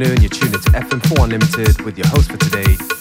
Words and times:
afternoon. 0.00 0.22
You're 0.22 0.30
tuned 0.30 0.54
into 0.54 0.70
FM4 0.70 1.24
Unlimited 1.24 1.80
with 1.82 1.98
your 1.98 2.06
host 2.08 2.30
for 2.30 2.36
today, 2.36 2.97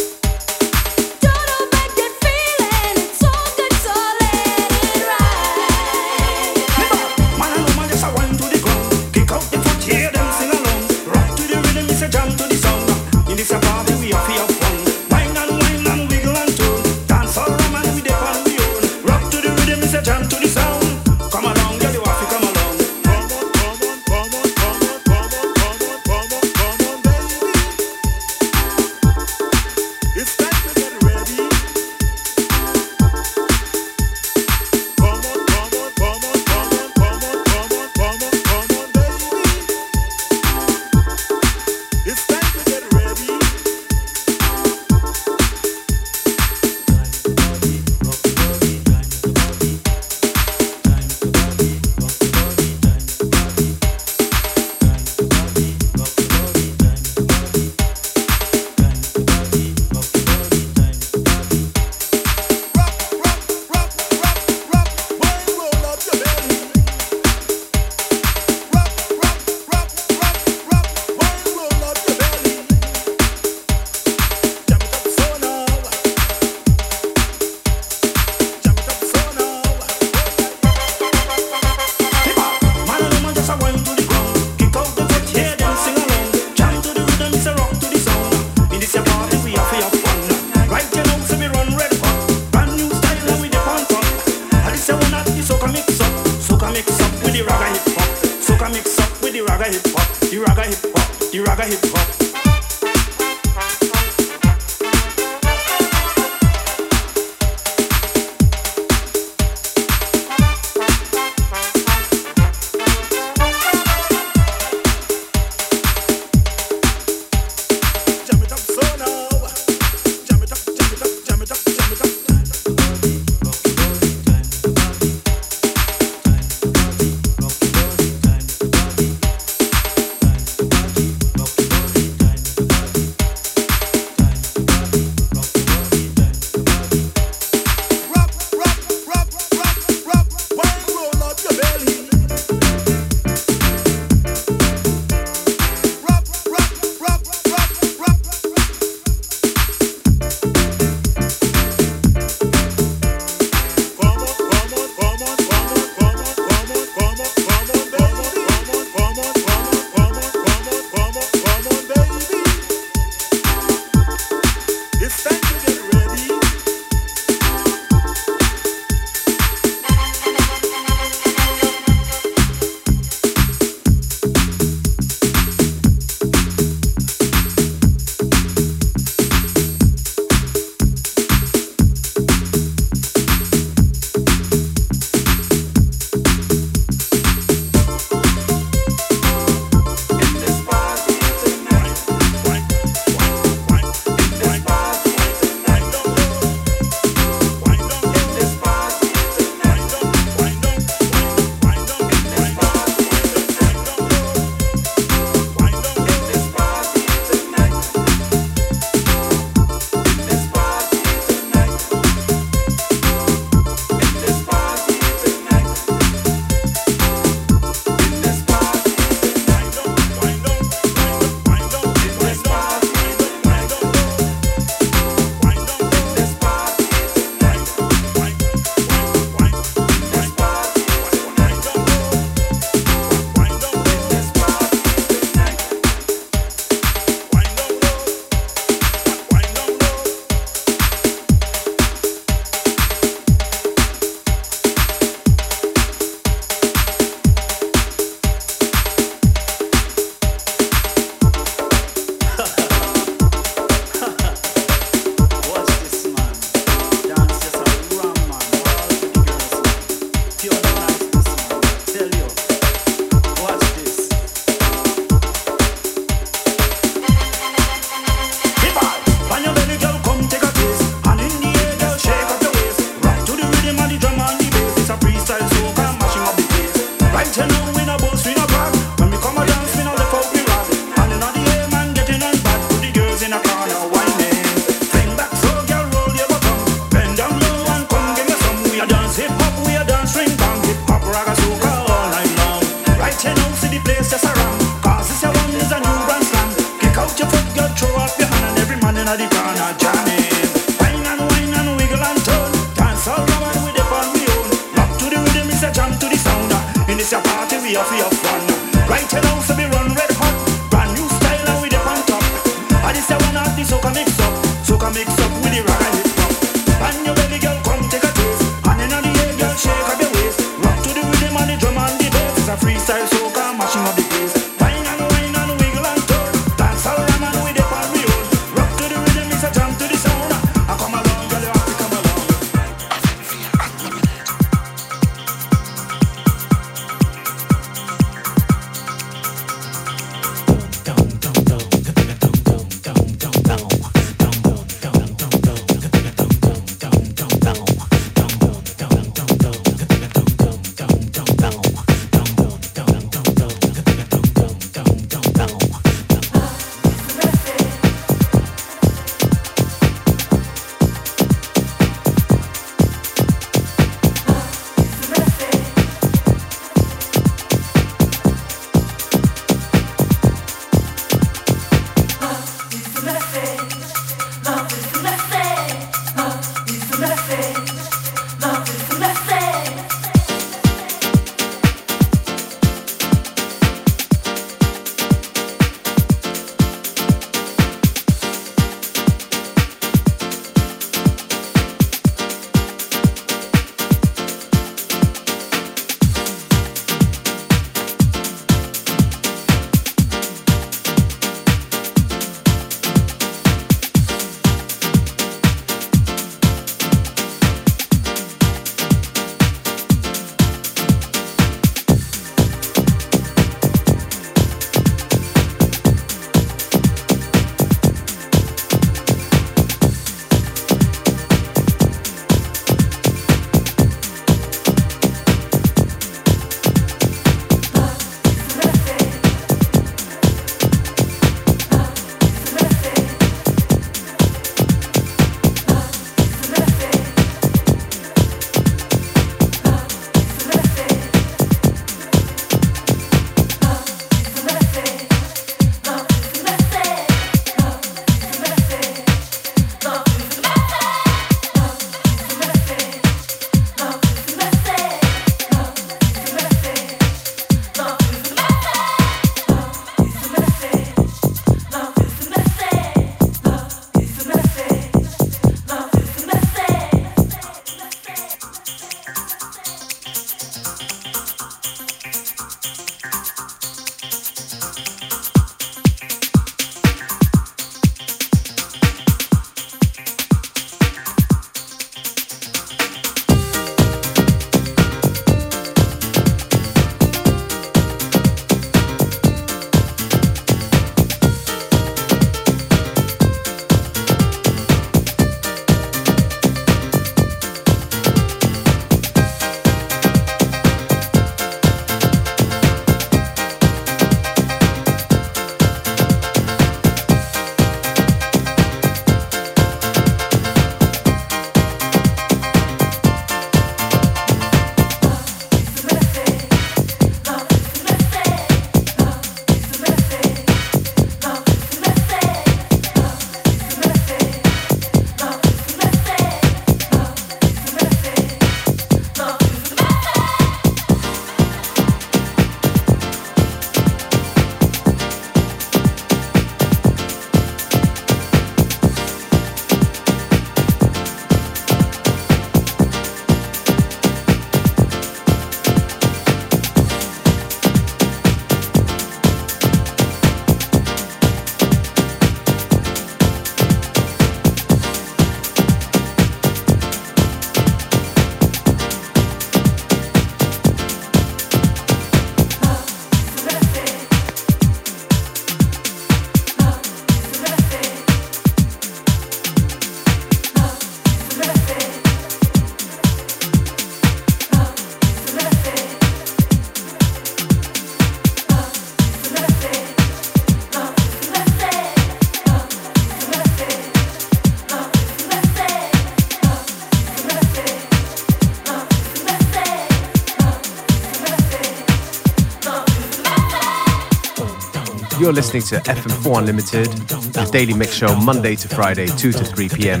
You're 595.32 595.36
listening 595.36 595.62
to 595.62 595.76
FM4 595.90 596.40
Unlimited, 596.40 596.88
the 597.32 597.48
daily 597.50 597.72
mix 597.72 597.94
show 597.94 598.14
Monday 598.14 598.54
to 598.54 598.68
Friday, 598.68 599.06
2 599.06 599.32
to 599.32 599.42
3 599.42 599.68
p.m. 599.70 600.00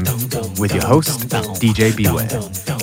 with 0.60 0.74
your 0.74 0.84
host, 0.84 1.26
DJ 1.58 1.96
Beware. 1.96 2.81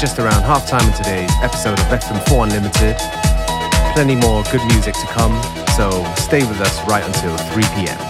Just 0.00 0.18
around 0.18 0.42
half 0.42 0.66
time 0.66 0.86
in 0.88 0.96
today's 0.96 1.30
episode 1.42 1.78
of 1.78 1.84
FM4 1.86 2.44
Unlimited. 2.44 2.96
Plenty 3.92 4.16
more 4.16 4.42
good 4.44 4.64
music 4.72 4.94
to 4.94 5.06
come, 5.08 5.42
so 5.76 5.90
stay 6.14 6.40
with 6.40 6.58
us 6.60 6.80
right 6.88 7.04
until 7.04 7.36
3 7.36 7.62
p.m. 7.74 8.09